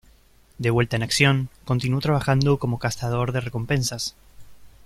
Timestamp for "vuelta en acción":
0.71-1.49